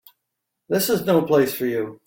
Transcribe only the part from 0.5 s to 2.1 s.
This is no place for you.